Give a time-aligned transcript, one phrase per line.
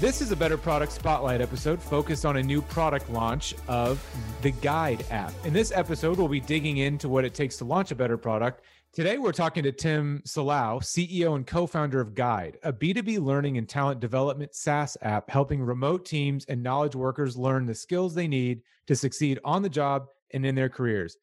[0.00, 4.00] This is a Better Product Spotlight episode focused on a new product launch of
[4.42, 5.32] the Guide app.
[5.44, 8.62] In this episode, we'll be digging into what it takes to launch a better product.
[8.92, 13.58] Today, we're talking to Tim Salau, CEO and co founder of Guide, a B2B learning
[13.58, 18.28] and talent development SaaS app helping remote teams and knowledge workers learn the skills they
[18.28, 21.16] need to succeed on the job and in their careers.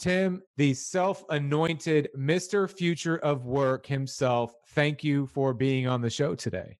[0.00, 2.68] Tim, the self anointed Mr.
[2.68, 6.76] Future of Work himself, thank you for being on the show today.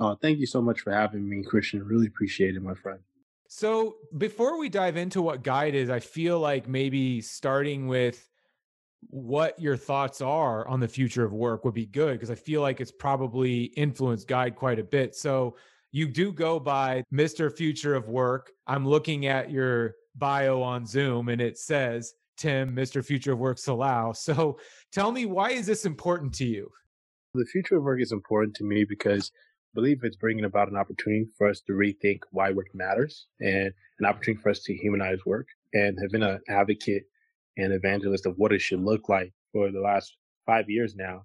[0.00, 1.84] Oh, thank you so much for having me, Christian.
[1.84, 3.00] Really appreciate it, my friend.
[3.48, 8.28] So, before we dive into what guide is, I feel like maybe starting with
[9.08, 12.60] what your thoughts are on the future of work would be good because I feel
[12.60, 15.16] like it's probably influenced guide quite a bit.
[15.16, 15.56] So,
[15.90, 17.50] you do go by Mr.
[17.50, 18.52] Future of Work.
[18.66, 23.04] I'm looking at your bio on Zoom and it says Tim, Mr.
[23.04, 24.14] Future of Work Salau.
[24.14, 24.58] So,
[24.92, 26.70] tell me why is this important to you?
[27.34, 29.32] The future of work is important to me because
[29.74, 34.06] believe it's bringing about an opportunity for us to rethink why work matters and an
[34.06, 37.04] opportunity for us to humanize work and have been an advocate
[37.58, 41.24] and evangelist of what it should look like for the last five years now.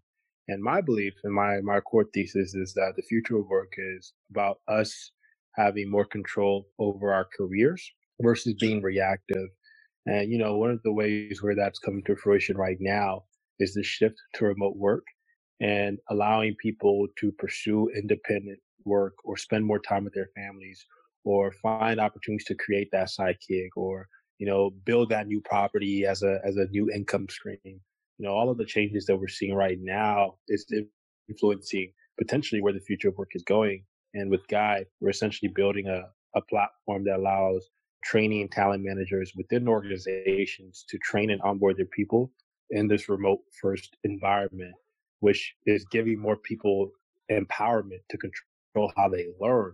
[0.49, 4.13] And my belief and my, my core thesis is that the future of work is
[4.31, 5.11] about us
[5.55, 9.49] having more control over our careers versus being reactive.
[10.05, 13.23] And, you know, one of the ways where that's coming to fruition right now
[13.59, 15.03] is the shift to remote work
[15.61, 20.85] and allowing people to pursue independent work or spend more time with their families
[21.23, 24.07] or find opportunities to create that sidekick or
[24.39, 27.57] you know build that new property as a as a new income stream.
[27.63, 27.79] You
[28.19, 30.65] know all of the changes that we're seeing right now is
[31.29, 33.83] influencing potentially where the future of work is going.
[34.13, 36.03] And with guide we're essentially building a,
[36.35, 37.69] a platform that allows
[38.03, 42.31] training and talent managers within organizations to train and onboard their people
[42.71, 44.73] in this remote first environment
[45.23, 46.91] which is giving more people
[47.31, 49.73] empowerment to control how they learn.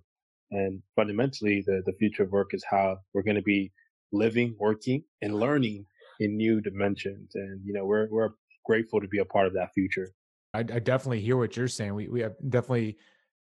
[0.52, 3.72] And fundamentally, the, the future of work is how we're going to be
[4.12, 5.88] living, working, and learning
[6.20, 7.32] in new dimensions.
[7.34, 8.30] And, you know, we're, we're
[8.64, 10.14] grateful to be a part of that future.
[10.54, 11.96] I, I definitely hear what you're saying.
[11.96, 12.98] We, we have definitely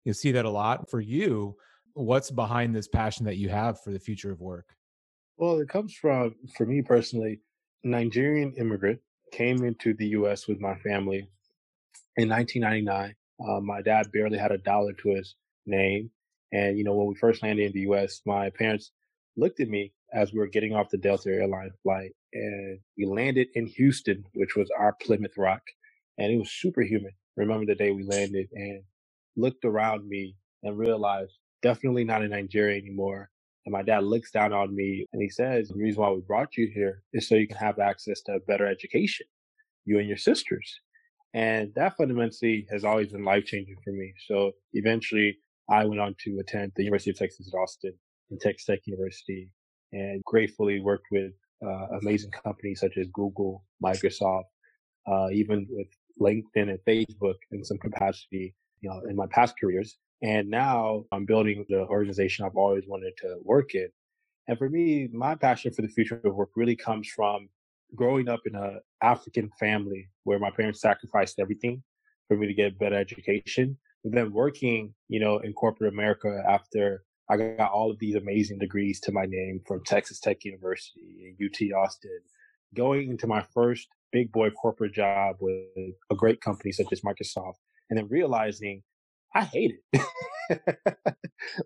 [0.04, 1.54] you see that a lot for you.
[1.94, 4.74] What's behind this passion that you have for the future of work?
[5.36, 7.42] Well, it comes from, for me personally,
[7.84, 8.98] Nigerian immigrant
[9.30, 10.48] came into the U.S.
[10.48, 11.28] with my family
[12.16, 13.14] in 1999.
[13.40, 15.34] Uh, my dad barely had a dollar to his
[15.66, 16.10] name.
[16.52, 18.92] And, you know, when we first landed in the U.S., my parents
[19.36, 23.48] looked at me as we were getting off the Delta Airline flight and we landed
[23.54, 25.62] in Houston, which was our Plymouth Rock.
[26.18, 27.12] And it was superhuman.
[27.36, 28.82] Remember the day we landed and
[29.36, 33.30] looked around me and realized definitely not in Nigeria anymore.
[33.64, 36.56] And my dad looks down on me and he says, the reason why we brought
[36.56, 39.26] you here is so you can have access to a better education,
[39.84, 40.80] you and your sisters.
[41.34, 44.12] And that fundamentally has always been life changing for me.
[44.26, 45.38] So eventually
[45.70, 47.94] I went on to attend the University of Texas at Austin
[48.30, 49.50] and Texas Tech University
[49.92, 51.32] and gratefully worked with
[51.64, 54.44] uh, amazing companies such as Google, Microsoft,
[55.06, 55.86] uh, even with
[56.20, 59.96] LinkedIn and Facebook in some capacity, you know, in my past careers.
[60.22, 63.88] And now I'm building the organization I've always wanted to work in.
[64.48, 67.48] And for me, my passion for the future of work really comes from
[67.94, 71.82] growing up in a African family where my parents sacrificed everything
[72.28, 73.76] for me to get a better education.
[74.04, 78.58] And then working, you know, in corporate America after I got all of these amazing
[78.58, 82.20] degrees to my name from Texas Tech University and UT Austin,
[82.74, 87.54] going into my first big boy corporate job with a great company such as Microsoft,
[87.88, 88.82] and then realizing
[89.34, 90.02] I hate it.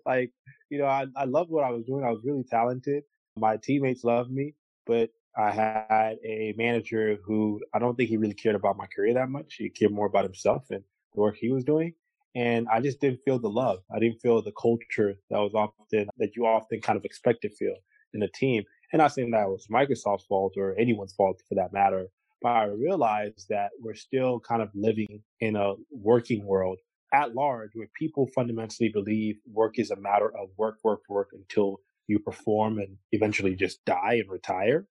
[0.05, 0.31] like,
[0.69, 2.05] you know, I, I loved what I was doing.
[2.05, 3.03] I was really talented.
[3.35, 4.53] My teammates loved me,
[4.85, 9.13] but I had a manager who I don't think he really cared about my career
[9.13, 9.55] that much.
[9.59, 10.83] He cared more about himself and
[11.13, 11.93] the work he was doing.
[12.35, 13.79] And I just didn't feel the love.
[13.95, 17.49] I didn't feel the culture that was often, that you often kind of expect to
[17.49, 17.75] feel
[18.13, 18.63] in a team.
[18.91, 22.07] And not saying that was Microsoft's fault or anyone's fault for that matter,
[22.41, 26.79] but I realized that we're still kind of living in a working world
[27.13, 31.79] at large where people fundamentally believe work is a matter of work, work, work until
[32.07, 34.87] you perform and eventually just die and retire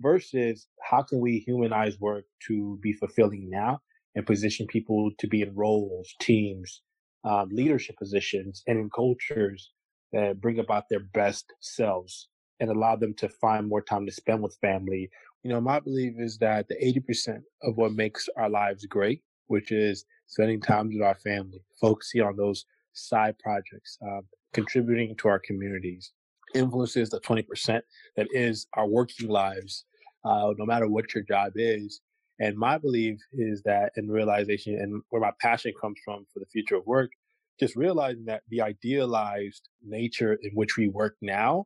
[0.00, 3.80] versus how can we humanize work to be fulfilling now
[4.14, 6.82] and position people to be in roles, teams,
[7.24, 9.72] um, leadership positions, and in cultures
[10.12, 12.28] that bring about their best selves
[12.60, 15.10] and allow them to find more time to spend with family.
[15.42, 19.70] You know, my belief is that the 80% of what makes our lives great, which
[19.72, 24.22] is spending time with our family, focusing on those side projects, um,
[24.52, 26.12] contributing to our communities,
[26.56, 27.80] influences the 20%
[28.16, 29.84] that is our working lives,
[30.24, 32.00] uh, no matter what your job is.
[32.38, 36.46] And my belief is that in realization and where my passion comes from for the
[36.46, 37.10] future of work
[37.58, 41.64] just realizing that the idealized nature in which we work now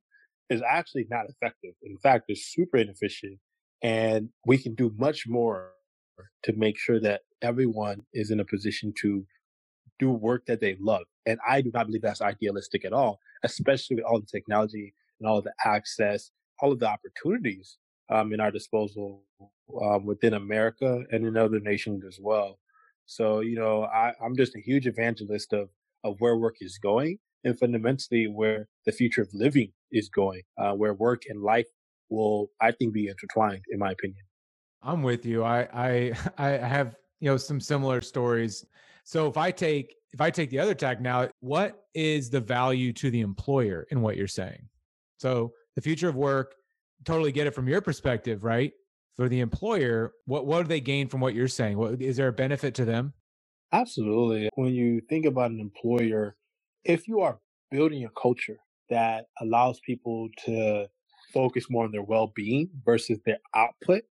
[0.48, 1.74] is actually not effective.
[1.82, 3.38] In fact, it's super inefficient.
[3.82, 5.70] And we can do much more
[6.44, 9.24] to make sure that everyone is in a position to
[10.00, 11.04] do work that they love.
[11.26, 15.28] And I do not believe that's idealistic at all, especially with all the technology and
[15.28, 16.30] all the access,
[16.60, 17.78] all of the opportunities
[18.10, 19.22] um, in our disposal
[19.82, 22.58] um, within America and in other nations as well.
[23.06, 25.68] So, you know, I, I'm just a huge evangelist of,
[26.02, 30.72] of where work is going and fundamentally where the future of living is going, uh,
[30.72, 31.66] where work and life
[32.08, 34.24] will, I think, be intertwined, in my opinion.
[34.82, 35.44] I'm with you.
[35.44, 38.64] I I I have you know some similar stories.
[39.04, 42.92] So if I take if I take the other tack now, what is the value
[42.94, 44.68] to the employer in what you're saying?
[45.18, 46.54] So the future of work,
[47.04, 48.72] totally get it from your perspective, right?
[49.16, 51.78] For the employer, what what do they gain from what you're saying?
[51.78, 53.12] What is there a benefit to them?
[53.72, 54.48] Absolutely.
[54.54, 56.36] When you think about an employer,
[56.84, 57.38] if you are
[57.70, 58.58] building a culture
[58.88, 60.88] that allows people to
[61.32, 64.02] focus more on their well-being versus their output,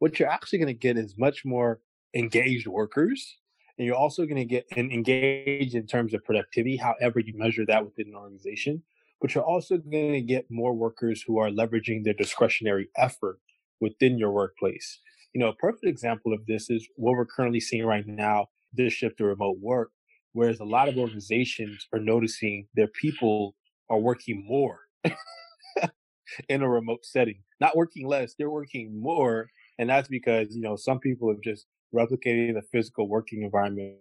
[0.00, 1.80] what you're actually going to get is much more
[2.14, 3.36] engaged workers.
[3.78, 7.84] And you're also going to get engaged in terms of productivity, however you measure that
[7.84, 8.82] within an organization.
[9.20, 13.38] But you're also going to get more workers who are leveraging their discretionary effort
[13.80, 15.00] within your workplace.
[15.32, 18.92] You know, a perfect example of this is what we're currently seeing right now this
[18.92, 19.90] shift to remote work,
[20.32, 23.54] whereas a lot of organizations are noticing their people
[23.88, 24.80] are working more
[26.48, 29.48] in a remote setting, not working less, they're working more
[29.78, 33.96] and that's because, you know, some people have just replicated the physical working environment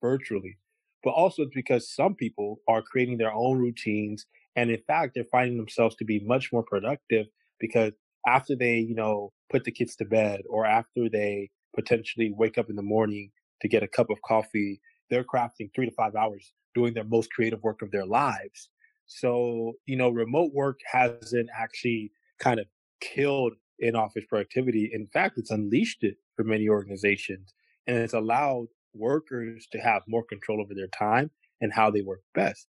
[0.00, 0.58] virtually.
[1.04, 4.26] But also it's because some people are creating their own routines.
[4.56, 7.26] And in fact, they're finding themselves to be much more productive
[7.60, 7.92] because
[8.26, 12.68] after they, you know, put the kids to bed or after they potentially wake up
[12.70, 13.30] in the morning
[13.60, 14.80] to get a cup of coffee,
[15.10, 18.70] they're crafting three to five hours doing their most creative work of their lives.
[19.06, 22.66] So, you know, remote work hasn't actually kind of
[23.00, 24.90] killed in office productivity.
[24.92, 27.52] In fact, it's unleashed it for many organizations
[27.86, 31.30] and it's allowed workers to have more control over their time
[31.60, 32.66] and how they work best.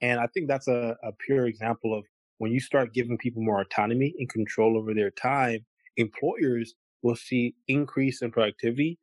[0.00, 2.04] And I think that's a, a pure example of
[2.38, 5.64] when you start giving people more autonomy and control over their time,
[5.96, 8.98] employers will see increase in productivity,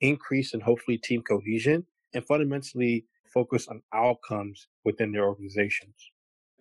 [0.00, 5.94] increase in hopefully team cohesion, and fundamentally focus on outcomes within their organizations.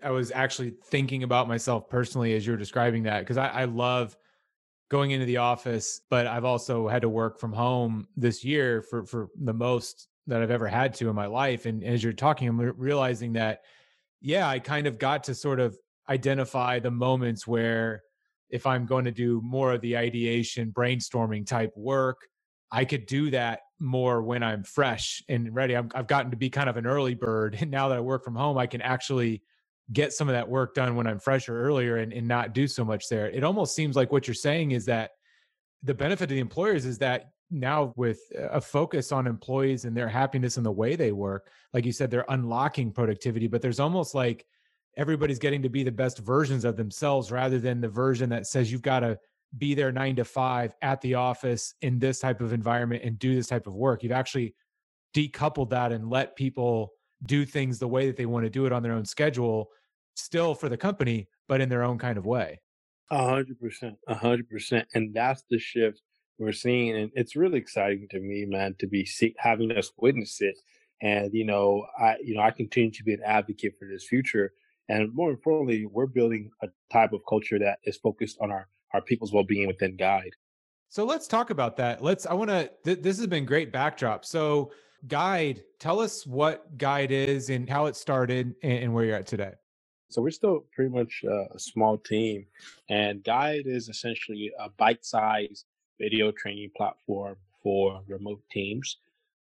[0.03, 3.63] I was actually thinking about myself personally as you were describing that because I, I,
[3.65, 4.15] love
[4.89, 9.05] going into the office, but I've also had to work from home this year for
[9.05, 11.65] for the most that I've ever had to in my life.
[11.65, 13.61] And as you're talking, I'm realizing that,
[14.21, 15.77] yeah, I kind of got to sort of
[16.09, 18.03] identify the moments where
[18.49, 22.17] if I'm going to do more of the ideation, brainstorming type work,
[22.71, 25.75] I could do that more when I'm fresh and ready.
[25.75, 27.57] i have gotten to be kind of an early bird.
[27.61, 29.41] And now that I work from home, I can actually
[29.93, 32.83] get some of that work done when I'm fresher earlier and, and not do so
[32.83, 33.29] much there.
[33.29, 35.11] It almost seems like what you're saying is that
[35.83, 40.09] the benefit to the employers is that now with a focus on employees and their
[40.09, 44.13] happiness and the way they work, like you said, they're unlocking productivity, but there's almost
[44.13, 44.45] like
[44.97, 48.71] everybody's getting to be the best versions of themselves rather than the version that says
[48.71, 49.17] you've got to
[49.57, 53.33] be there nine to five at the office in this type of environment and do
[53.33, 54.03] this type of work.
[54.03, 54.53] You've actually
[55.15, 56.91] decoupled that and let people
[57.25, 59.69] do things the way that they want to do it on their own schedule,
[60.15, 62.61] still for the company, but in their own kind of way.
[63.09, 66.01] A hundred percent, a hundred percent, and that's the shift
[66.39, 70.41] we're seeing, and it's really exciting to me, man, to be see, having us witness
[70.41, 70.55] it.
[71.01, 74.51] And you know, I you know I continue to be an advocate for this future,
[74.89, 79.01] and more importantly, we're building a type of culture that is focused on our our
[79.01, 80.31] people's well being within Guide.
[80.89, 82.03] So let's talk about that.
[82.03, 82.25] Let's.
[82.25, 82.71] I want to.
[82.83, 84.25] Th- this has been great backdrop.
[84.25, 84.71] So
[85.05, 89.53] Guide, tell us what Guide is and how it started and, where you're at today.
[90.09, 92.45] So we're still pretty much uh, a small team,
[92.89, 95.65] and Guide is essentially a bite-sized
[95.99, 98.97] video training platform for remote teams.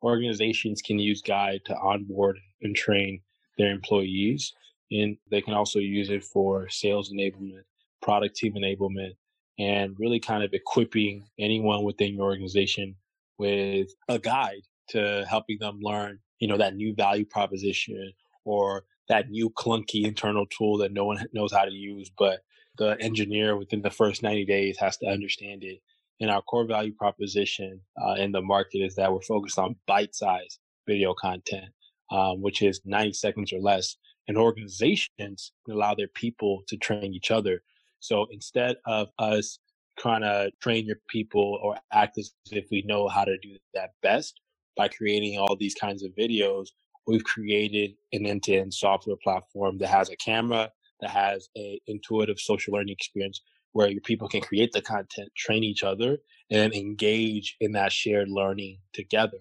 [0.04, 3.22] Organizations can use Guide to onboard and train
[3.58, 4.54] their employees,
[4.92, 7.63] and they can also use it for sales enablement,
[8.01, 9.16] product team enablement,
[9.60, 12.96] and really kind of equipping anyone within your organization
[13.38, 18.12] with a guide to helping them learn, you know, that new value proposition
[18.46, 22.41] or that new clunky internal tool that no one knows how to use, but
[22.77, 25.79] the engineer within the first 90 days has to understand it.
[26.20, 30.15] And our core value proposition uh, in the market is that we're focused on bite
[30.15, 31.65] sized video content,
[32.12, 33.98] um, which is 90 seconds or less.
[34.27, 37.62] And organizations allow their people to train each other.
[38.00, 39.60] So instead of us
[39.98, 43.91] trying to train your people or act as if we know how to do that
[44.01, 44.39] best,
[44.77, 46.67] by creating all these kinds of videos,
[47.07, 52.74] we've created an end-to-end software platform that has a camera, that has a intuitive social
[52.74, 53.41] learning experience
[53.74, 56.17] where your people can create the content, train each other,
[56.51, 59.38] and engage in that shared learning together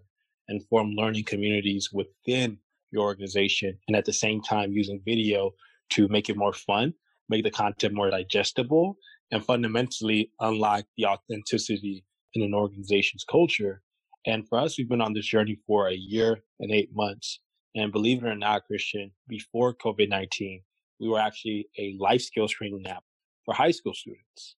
[0.48, 2.58] and form learning communities within
[2.90, 3.78] your organization.
[3.88, 5.52] And at the same time, using video
[5.90, 6.94] to make it more fun,
[7.28, 8.96] make the content more digestible,
[9.30, 13.82] and fundamentally unlock the authenticity in an organization's culture.
[14.26, 17.40] And for us, we've been on this journey for a year and eight months.
[17.76, 20.62] And believe it or not, Christian, before COVID 19,
[20.98, 23.04] we were actually a life skills training app
[23.44, 24.56] for high school students.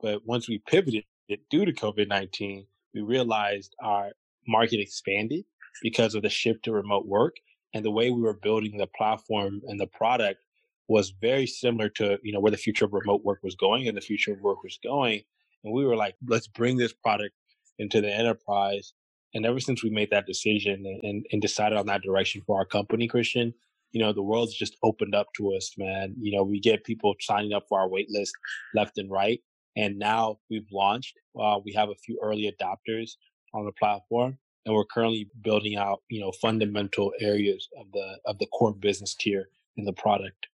[0.00, 1.04] But once we pivoted
[1.50, 4.12] due to COVID 19, we realized our
[4.48, 5.44] market expanded
[5.82, 7.36] because of the shift to remote work
[7.74, 10.40] and the way we were building the platform and the product
[10.88, 13.96] was very similar to you know where the future of remote work was going and
[13.96, 15.22] the future of work was going
[15.62, 17.34] and we were like let's bring this product
[17.78, 18.92] into the enterprise
[19.34, 22.64] and ever since we made that decision and, and decided on that direction for our
[22.64, 23.54] company christian
[23.92, 26.14] you know the world's just opened up to us man.
[26.20, 28.32] You know we get people signing up for our wait list
[28.74, 29.40] left and right.
[29.76, 33.12] And now we've launched uh, we have a few early adopters
[33.54, 38.38] on the platform and we're currently building out you know fundamental areas of the of
[38.38, 40.46] the core business tier in the product.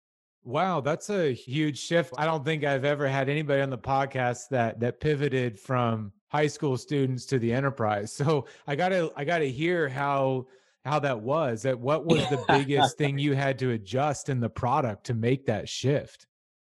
[0.45, 2.15] Wow, that's a huge shift.
[2.17, 6.47] I don't think I've ever had anybody on the podcast that that pivoted from high
[6.47, 8.13] school students to the enterprise.
[8.13, 10.47] So I gotta I gotta hear how
[10.85, 11.63] how that was.
[11.63, 15.47] That what was the biggest thing you had to adjust in the product to make
[15.47, 16.27] that shift?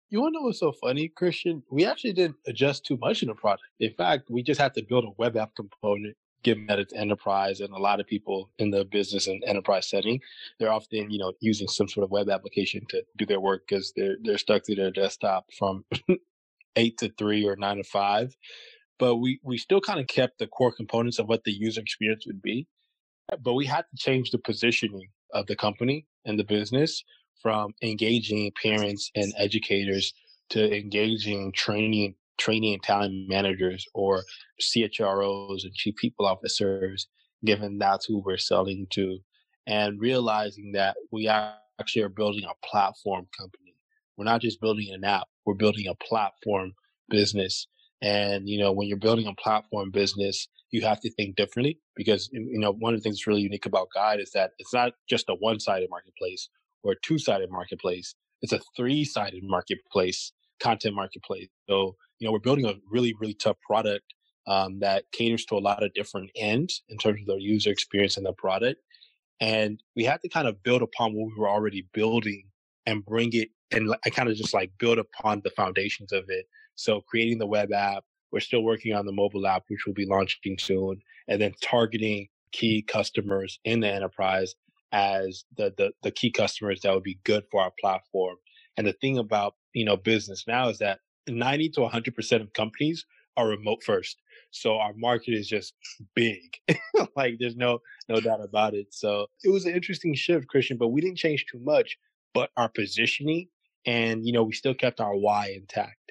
[0.09, 1.63] You want to know what's so funny, Christian?
[1.69, 3.63] We actually didn't adjust too much in the product.
[3.81, 7.59] In fact, we just had to build a web app component given that it's enterprise
[7.59, 10.21] and a lot of people in the business and enterprise setting,
[10.59, 13.91] they're often, you know, using some sort of web application to do their work because
[13.97, 15.83] they're they're stuck to their desktop from
[16.77, 18.37] eight to three or nine to five.
[18.99, 22.25] But we we still kind of kept the core components of what the user experience
[22.25, 22.67] would be.
[23.41, 27.03] But we had to change the positioning of the company and the business
[27.41, 30.13] from engaging parents and educators
[30.49, 34.23] to engaging training training and talent managers or
[34.61, 37.07] CHROs and chief people officers,
[37.43, 39.17] given that's who we're selling to,
[39.65, 43.75] and realizing that we actually are building a platform company.
[44.15, 46.73] We're not just building an app, we're building a platform
[47.09, 47.67] business.
[48.01, 52.29] And, you know, when you're building a platform business, you have to think differently because,
[52.31, 54.93] you know, one of the things that's really unique about Guide is that it's not
[55.09, 56.49] just a one sided marketplace
[56.83, 58.13] or a two sided marketplace.
[58.41, 61.47] It's a three sided marketplace, content marketplace.
[61.67, 64.13] So you know, we're building a really, really tough product
[64.47, 68.17] um, that caters to a lot of different ends in terms of the user experience
[68.17, 68.81] and the product.
[69.39, 72.45] And we had to kind of build upon what we were already building
[72.85, 76.45] and bring it and I kind of just like build upon the foundations of it.
[76.77, 80.05] So creating the web app, we're still working on the mobile app, which will be
[80.05, 84.55] launching soon, and then targeting key customers in the enterprise
[84.91, 88.37] as the, the, the key customers that would be good for our platform.
[88.77, 93.05] And the thing about, you know, business now is that 90 to 100% of companies
[93.35, 94.17] are remote first.
[94.51, 95.73] So our market is just
[96.15, 96.41] big.
[97.15, 98.87] like there's no no doubt about it.
[98.91, 101.97] So it was an interesting shift, Christian, but we didn't change too much,
[102.33, 103.47] but our positioning
[103.85, 106.07] and you know, we still kept our why intact.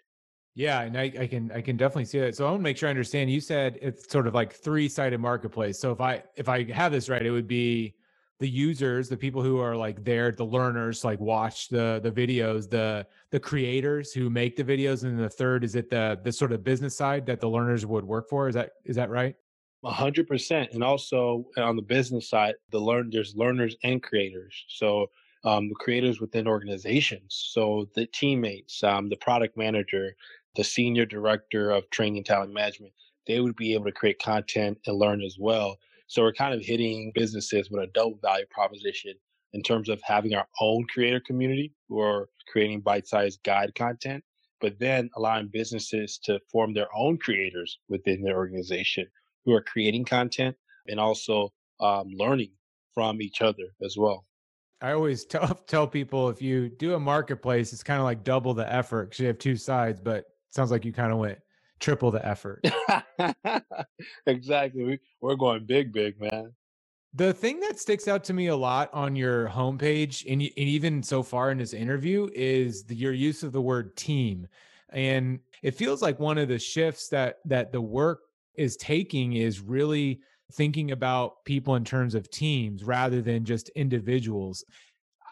[0.57, 2.35] Yeah, and I, I, can I can definitely see that.
[2.35, 3.31] So I want to make sure I understand.
[3.31, 5.79] You said it's sort of like three sided marketplace.
[5.79, 7.95] So if I if I have this right, it would be
[8.39, 12.69] the users the people who are like there the learners like watch the the videos
[12.69, 16.53] the the creators who make the videos and the third is it the the sort
[16.53, 19.37] of business side that the learners would work for is that is that right
[19.85, 24.65] a hundred percent and also on the business side the learn there's learners and creators
[24.69, 25.07] so
[25.45, 30.15] um, the creators within organizations so the teammates um, the product manager
[30.57, 32.93] the senior director of training talent management
[33.27, 35.77] they would be able to create content and learn as well
[36.09, 39.15] so we're kind of hitting businesses with a double value proposition
[39.53, 44.23] in terms of having our own creator community who are creating bite-sized guide content,
[44.61, 49.07] but then allowing businesses to form their own creators within their organization
[49.45, 50.55] who are creating content
[50.89, 52.51] and also um, learning
[52.95, 54.25] from each other as well.
[54.81, 58.55] I always tell tell people if you do a marketplace, it's kind of like double
[58.55, 60.01] the effort because you have two sides.
[60.01, 61.39] But sounds like you kind of went
[61.81, 62.65] triple the effort.
[64.27, 64.85] exactly.
[64.85, 66.53] We, we're going big, big, man.
[67.15, 71.03] The thing that sticks out to me a lot on your homepage, and, and even
[71.03, 74.47] so far in this interview, is the, your use of the word team.
[74.91, 78.21] And it feels like one of the shifts that that the work
[78.55, 80.21] is taking is really
[80.53, 84.65] thinking about people in terms of teams rather than just individuals.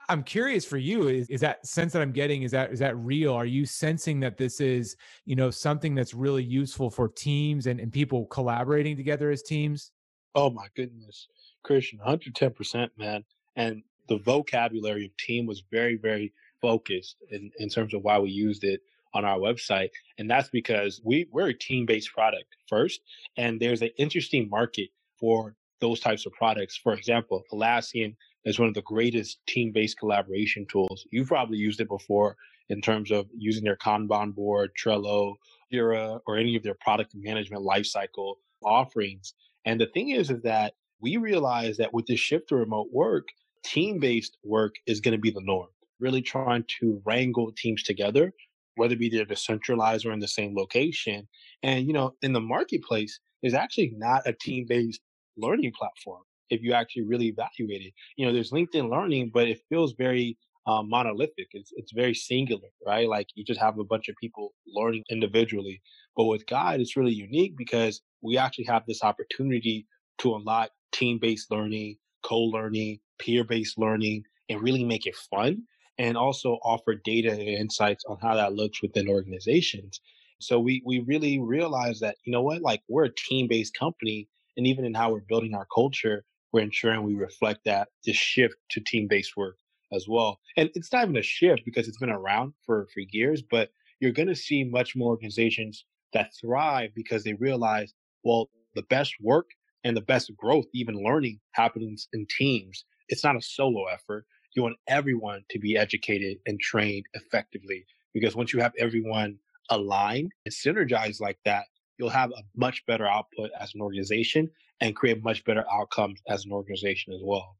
[0.08, 2.96] I'm curious for you is, is that sense that I'm getting is that is that
[2.96, 3.32] real?
[3.32, 7.80] Are you sensing that this is, you know, something that's really useful for teams and,
[7.80, 9.92] and people collaborating together as teams?
[10.34, 11.28] Oh my goodness.
[11.62, 13.24] Christian, 110%, man.
[13.56, 18.30] And the vocabulary of team was very, very focused in, in terms of why we
[18.30, 18.80] used it
[19.14, 19.90] on our website.
[20.18, 23.00] And that's because we, we're a team based product first.
[23.36, 26.76] And there's an interesting market for those types of products.
[26.76, 31.06] For example, Atlassian is one of the greatest team based collaboration tools.
[31.10, 32.36] You've probably used it before
[32.68, 35.34] in terms of using their Kanban board, Trello,
[35.72, 38.34] Jira, or any of their product management lifecycle
[38.64, 39.34] offerings.
[39.64, 43.28] And the thing is, is that we realize that with this shift to remote work,
[43.64, 45.68] team based work is going to be the norm.
[46.00, 48.32] Really trying to wrangle teams together,
[48.76, 51.28] whether it be they're decentralized or in the same location.
[51.62, 55.00] And, you know, in the marketplace, is actually not a team based
[55.36, 56.22] learning platform
[56.54, 57.92] if you actually really evaluate it.
[58.16, 61.48] You know, there's LinkedIn Learning, but it feels very um, monolithic.
[61.52, 63.08] It's it's very singular, right?
[63.08, 65.82] Like you just have a bunch of people learning individually.
[66.16, 69.86] But with Guide, it's really unique because we actually have this opportunity
[70.18, 75.62] to unlock team-based learning, co-learning, peer-based learning, and really make it fun,
[75.98, 80.00] and also offer data and insights on how that looks within organizations.
[80.40, 84.66] So we we really realize that you know what, like we're a team-based company, and
[84.66, 88.80] even in how we're building our culture, we're ensuring we reflect that this shift to
[88.80, 89.56] team-based work
[89.92, 90.38] as well.
[90.56, 94.12] And it's not even a shift because it's been around for, for years, but you're
[94.12, 97.92] going to see much more organizations that thrive because they realize,
[98.22, 99.50] well, the best work
[99.82, 102.84] and the best growth, even learning, happens in teams.
[103.08, 104.24] It's not a solo effort.
[104.54, 109.38] You want everyone to be educated and trained effectively because once you have everyone
[109.70, 111.64] aligned and synergized like that,
[111.98, 114.48] you'll have a much better output as an organization
[114.80, 117.56] and create much better outcomes as an organization as well.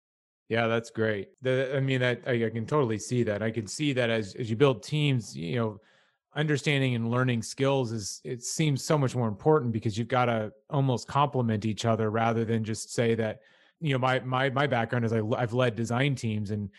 [0.49, 1.29] Yeah, that's great.
[1.43, 3.43] The, I mean, I, I can totally see that.
[3.43, 5.81] I can see that as as you build teams, you know,
[6.37, 10.53] understanding and learning skills is it seems so much more important because you've got to
[10.69, 13.41] almost complement each other rather than just say that.
[13.81, 16.71] You know, my my my background is I, I've led design teams, and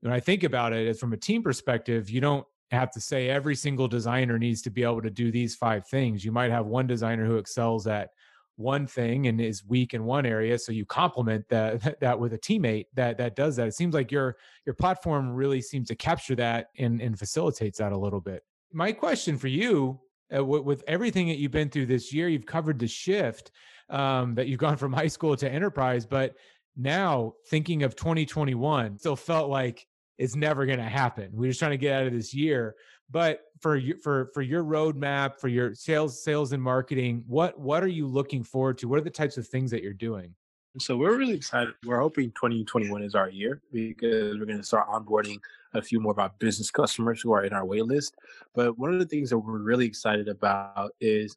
[0.00, 3.28] when I think about it, as from a team perspective, you don't have to say
[3.28, 6.24] every single designer needs to be able to do these five things.
[6.24, 8.10] You might have one designer who excels at
[8.58, 12.38] one thing and is weak in one area so you complement that that with a
[12.38, 13.68] teammate that that does that.
[13.68, 17.92] It seems like your your platform really seems to capture that and and facilitates that
[17.92, 18.42] a little bit.
[18.72, 20.00] My question for you
[20.32, 23.50] uh, w- with everything that you've been through this year you've covered the shift
[23.90, 26.34] um, that you've gone from high school to enterprise but
[26.76, 29.86] now thinking of 2021 still felt like
[30.18, 31.30] it's never going to happen.
[31.32, 32.74] We're just trying to get out of this year
[33.10, 37.82] but for your for for your roadmap for your sales sales and marketing what what
[37.82, 38.88] are you looking forward to?
[38.88, 40.34] What are the types of things that you're doing?
[40.78, 44.88] So we're really excited we're hoping 2021 is our year because we're going to start
[44.88, 45.38] onboarding
[45.74, 48.14] a few more of our business customers who are in our wait list
[48.54, 51.36] but one of the things that we're really excited about is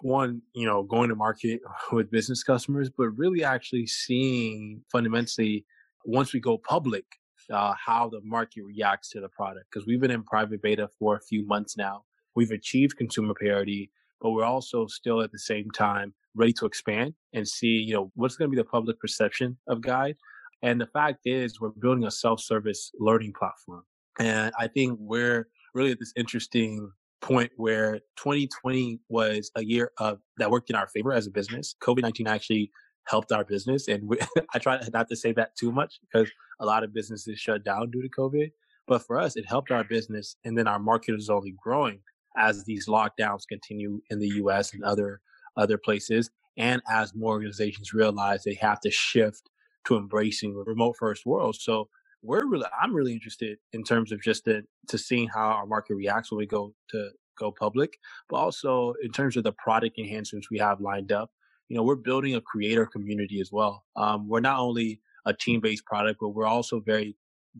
[0.00, 1.60] one you know going to market
[1.92, 5.64] with business customers but really actually seeing fundamentally
[6.04, 7.19] once we go public
[7.50, 11.16] uh, how the market reacts to the product because we've been in private beta for
[11.16, 12.04] a few months now.
[12.34, 17.14] We've achieved consumer parity, but we're also still at the same time ready to expand
[17.32, 20.16] and see, you know, what's going to be the public perception of Guide.
[20.62, 23.84] And the fact is, we're building a self-service learning platform,
[24.18, 30.18] and I think we're really at this interesting point where 2020 was a year of
[30.38, 31.74] that worked in our favor as a business.
[31.82, 32.70] COVID 19 actually
[33.06, 33.88] helped our business.
[33.88, 34.18] And we,
[34.54, 37.90] I try not to say that too much because a lot of businesses shut down
[37.92, 38.52] due to COVID.
[38.88, 40.36] But for us, it helped our business.
[40.44, 42.00] And then our market is only growing
[42.38, 45.20] as these lockdowns continue in the US and other,
[45.56, 46.30] other places.
[46.58, 49.50] And as more organizations realize they have to shift
[49.86, 51.56] to embracing remote first world.
[51.56, 51.88] So
[52.22, 55.96] we're really, I'm really interested in terms of just to, to seeing how our market
[55.96, 57.98] reacts when we go to go public,
[58.30, 61.30] but also in terms of the product enhancements we have lined up
[61.68, 63.84] you know, we're building a creator community as well.
[63.96, 67.16] Um, we're not only a team based product, but we're also very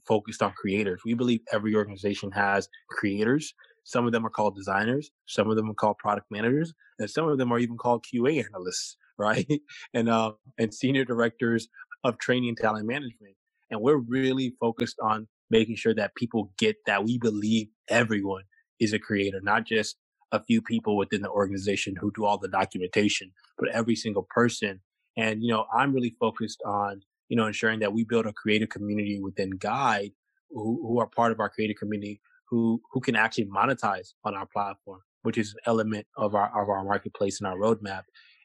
[0.07, 1.03] focused on creators.
[1.05, 3.55] We believe every organization has creators.
[3.85, 5.11] Some of them are called designers.
[5.27, 8.45] Some of them are called product managers, and some of them are even called QA
[8.47, 9.47] analysts, right?
[9.95, 11.69] and uh, and senior directors
[12.05, 13.35] of training and talent management.
[13.71, 18.45] And we're really focused on making sure that people get that we believe everyone
[18.81, 19.97] is a creator, not just
[20.33, 24.81] a few people within the organization who do all the documentation, but every single person.
[25.17, 28.69] And, you know, I'm really focused on, you know, ensuring that we build a creative
[28.69, 30.13] community within Guide
[30.51, 34.47] who, who are part of our creative community who, who can actually monetize on our
[34.47, 38.03] platform, which is an element of our, of our marketplace and our roadmap.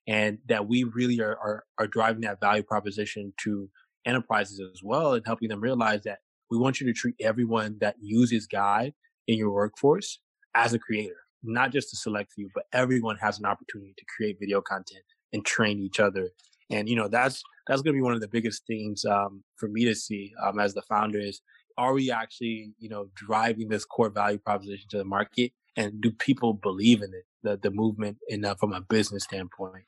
[0.07, 3.67] And that we really are, are, are driving that value proposition to
[4.05, 6.19] enterprises as well and helping them realize that
[6.51, 8.93] we want you to treat everyone that uses Guide
[9.27, 10.19] in your workforce
[10.53, 14.37] as a creator not just a select few, but everyone has an opportunity to create
[14.39, 16.29] video content and train each other
[16.69, 19.67] And you know, that's that's going to be one of the biggest things um, for
[19.67, 21.41] me to see um, as the founder is
[21.77, 25.51] are we actually you know driving this core value proposition to the market?
[25.77, 29.83] And do people believe in it the the movement in uh, from a business standpoint?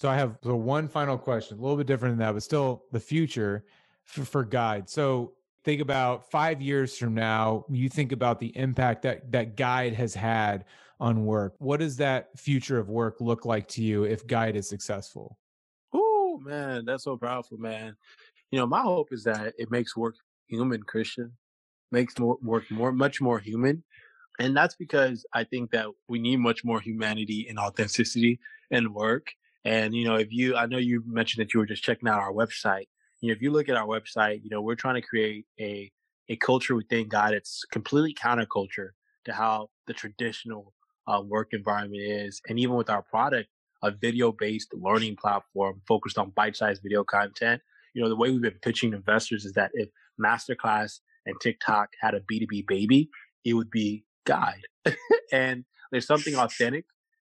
[0.00, 2.84] So i have so one final question a little bit different than that but still
[2.92, 3.64] the future
[4.04, 4.90] for, for guide.
[4.90, 5.34] So
[5.64, 10.14] think about five years from now you think about the impact that that guide has
[10.14, 10.64] had
[11.00, 11.54] on work.
[11.58, 15.38] What does that future of work look like to you if guide is successful
[16.44, 17.96] man that's so powerful man
[18.50, 20.14] you know my hope is that it makes work
[20.48, 21.32] human Christian,
[21.90, 23.82] makes more, work more, much more human.
[24.38, 29.28] And that's because I think that we need much more humanity and authenticity in work.
[29.64, 32.20] And, you know, if you, I know you mentioned that you were just checking out
[32.20, 32.86] our website.
[33.20, 35.90] You know, if you look at our website, you know, we're trying to create a,
[36.28, 38.90] a culture within Guide that's completely counterculture
[39.24, 40.74] to how the traditional
[41.06, 42.42] uh, work environment is.
[42.48, 43.48] And even with our product,
[43.84, 47.60] a video based learning platform focused on bite sized video content.
[47.94, 49.88] You know, the way we've been pitching investors is that if
[50.20, 53.10] Masterclass and TikTok had a B2B baby,
[53.44, 54.66] it would be Guide.
[55.32, 56.86] and there's something authentic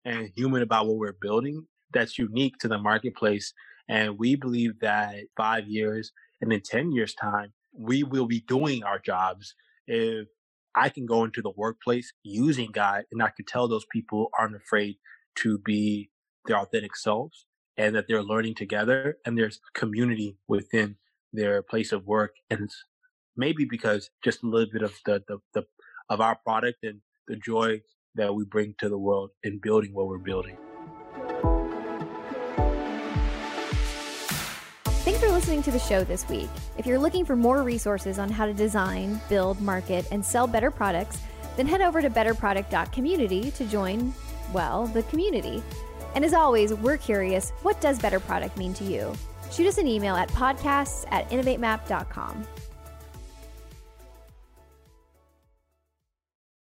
[0.04, 3.54] and human about what we're building that's unique to the marketplace.
[3.88, 8.82] And we believe that five years and in 10 years' time, we will be doing
[8.82, 9.54] our jobs
[9.86, 10.26] if
[10.74, 14.56] I can go into the workplace using Guide and I can tell those people aren't
[14.56, 14.96] afraid
[15.36, 16.10] to be
[16.50, 20.96] their authentic selves and that they're learning together and there's community within
[21.32, 22.68] their place of work and
[23.36, 25.62] maybe because just a little bit of the, the, the
[26.08, 27.80] of our product and the joy
[28.16, 30.56] that we bring to the world in building what we're building.
[35.04, 36.50] Thanks for listening to the show this week.
[36.76, 40.72] If you're looking for more resources on how to design, build, market, and sell better
[40.72, 41.20] products,
[41.56, 44.12] then head over to betterproduct.community to join,
[44.52, 45.62] well, the community.
[46.14, 49.14] And as always, we're curious what does better product mean to you?
[49.50, 52.46] shoot us an email at podcasts at innovatemap.com.